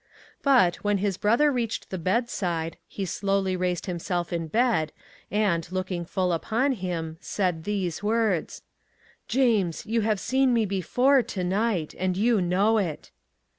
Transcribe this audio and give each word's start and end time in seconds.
But, 0.41 0.77
when 0.77 0.97
his 0.97 1.19
brother 1.19 1.51
reached 1.51 1.91
the 1.91 1.99
bed 1.99 2.27
side, 2.27 2.77
he 2.87 3.05
slowly 3.05 3.55
raised 3.55 3.85
himself 3.85 4.33
in 4.33 4.47
bed, 4.47 4.91
and 5.29 5.71
looking 5.71 6.05
full 6.05 6.33
upon 6.33 6.71
him, 6.71 7.17
said 7.21 7.65
these 7.65 8.01
words: 8.01 8.63
'JAMES, 9.27 9.85
YOU 9.85 10.01
HAVE 10.01 10.19
SEEN 10.19 10.55
ME 10.55 10.65
BEFORE, 10.65 11.21
TO 11.21 11.43
NIGHT—AND 11.43 12.17
YOU 12.17 12.41
KNOW 12.41 12.77
IT! 12.79 13.11